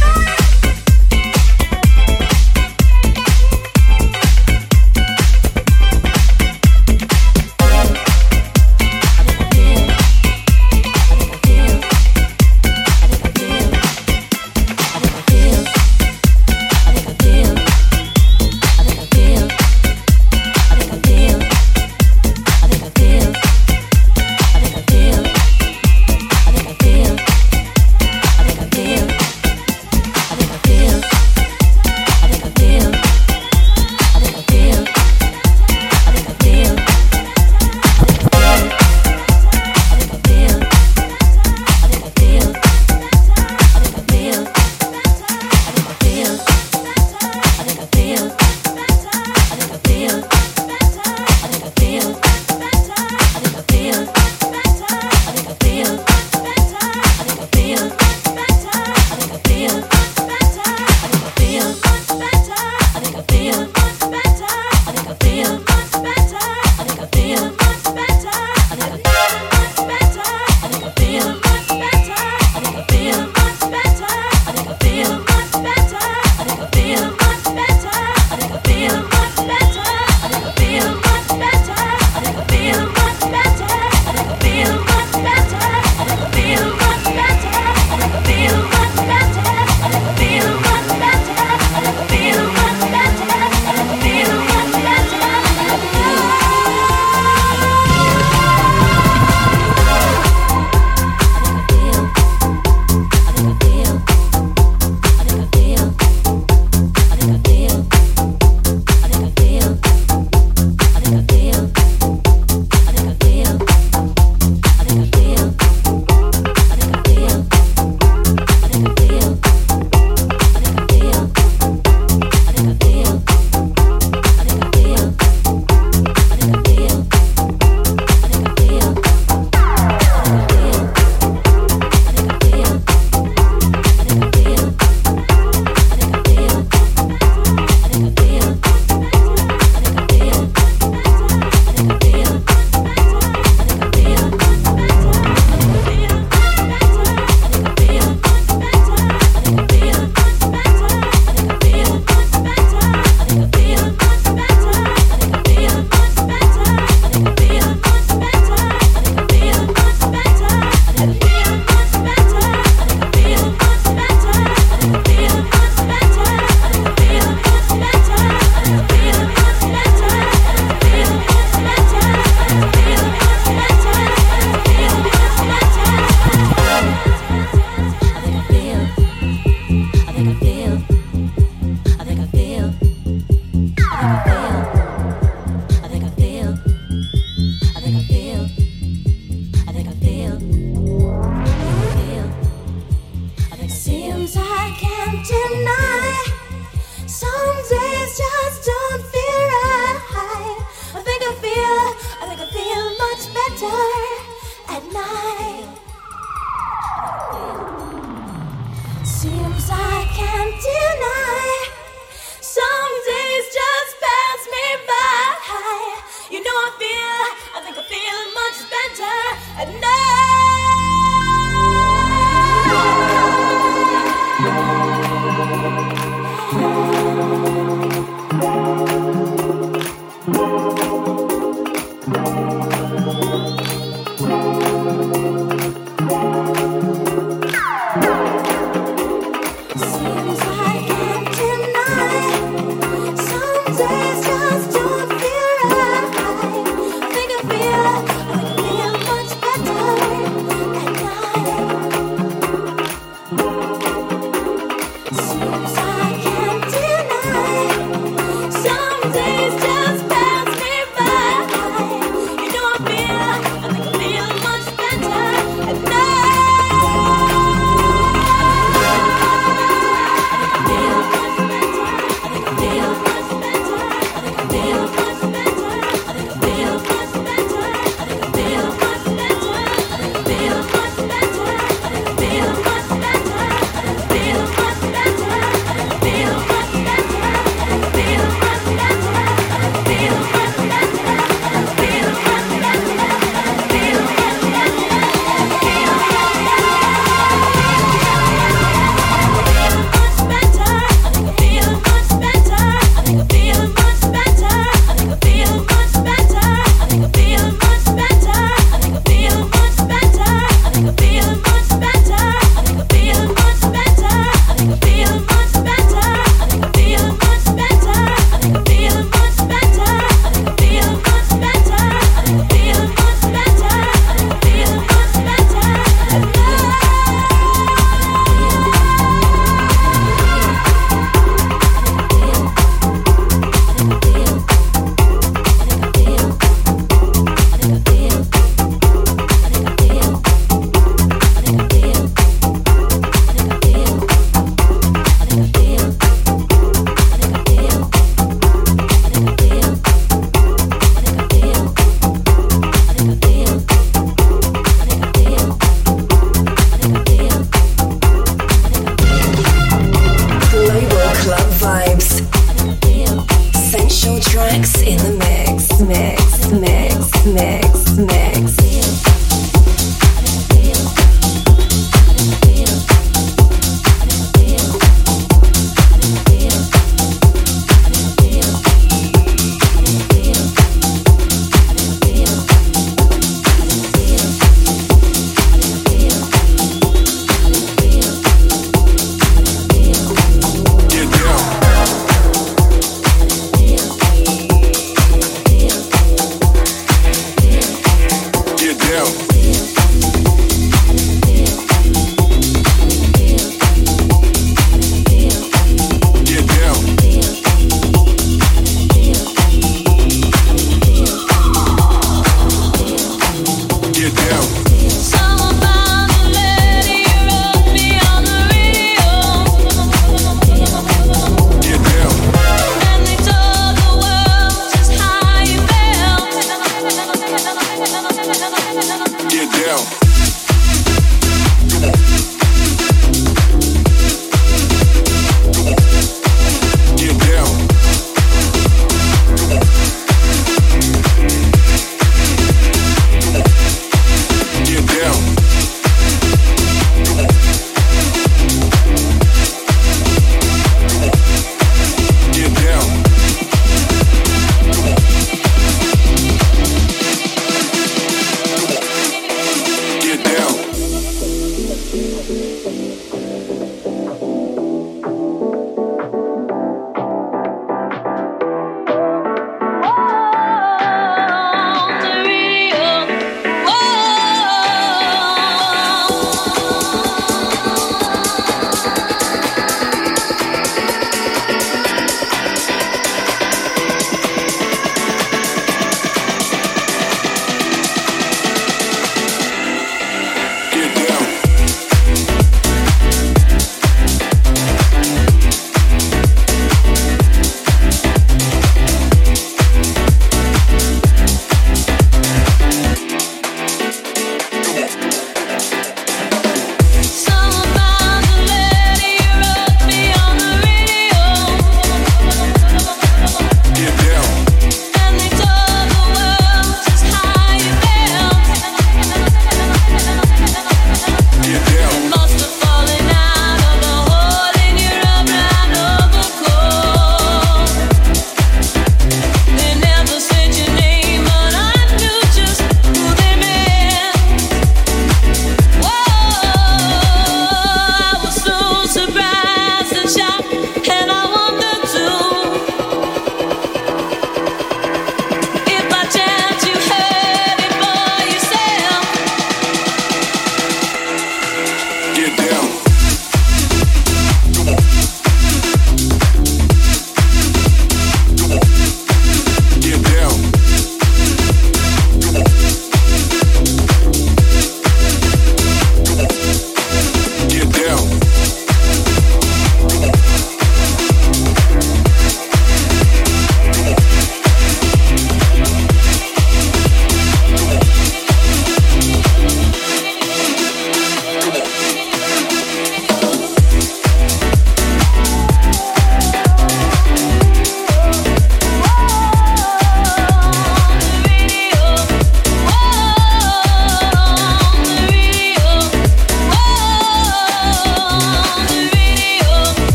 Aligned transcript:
Kiss. 0.00 0.35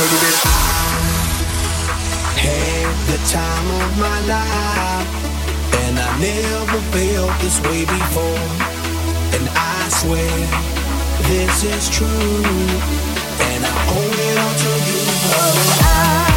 turn 0.00 0.34
Had 2.40 2.96
the 3.10 3.18
time 3.28 3.68
of 3.82 3.98
my 3.98 4.18
life, 4.34 5.08
and 5.82 5.98
I 5.98 6.08
never 6.18 6.80
felt 6.92 7.32
this 7.40 7.60
way 7.60 7.84
before. 7.84 8.48
And 9.36 9.44
I 9.52 9.88
swear 9.90 10.36
this 11.28 11.64
is 11.64 11.88
true, 11.90 12.08
and 13.48 13.64
I 13.64 13.74
hold 13.92 14.18
it 14.28 14.36
all 14.38 14.54
to 14.64 14.72
you. 14.88 15.02
Oh, 15.36 15.78
I 15.82 16.29